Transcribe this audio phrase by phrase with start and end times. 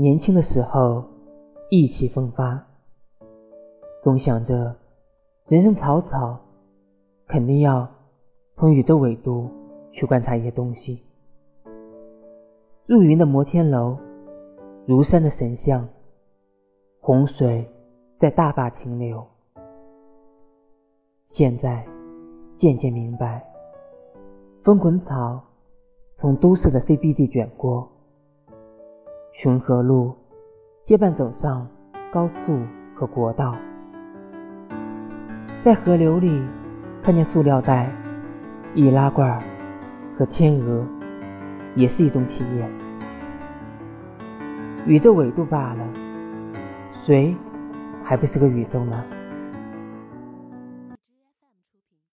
[0.00, 1.04] 年轻的时候
[1.68, 2.66] 意气风发，
[4.02, 4.74] 总想着
[5.46, 6.40] 人生草草，
[7.26, 7.86] 肯定要
[8.56, 9.50] 从宇宙纬度
[9.92, 11.02] 去观察一些东西。
[12.86, 13.94] 入云的摩天楼，
[14.86, 15.86] 如山的神像，
[17.02, 17.70] 洪水
[18.18, 19.22] 在大坝停留。
[21.28, 21.86] 现在
[22.56, 23.44] 渐渐明白，
[24.64, 25.42] 风滚草
[26.16, 27.86] 从都市的 CBD 卷过。
[29.42, 30.14] 群河路
[30.84, 31.66] 结伴走上
[32.12, 32.58] 高速
[32.94, 33.56] 和国道，
[35.64, 36.42] 在河流里
[37.02, 37.90] 看见塑料袋、
[38.74, 39.42] 易拉罐
[40.14, 40.84] 和天鹅，
[41.74, 42.70] 也是一种体验。
[44.84, 45.88] 宇宙纬度罢了，
[47.02, 47.34] 谁
[48.04, 49.02] 还不是个宇宙呢？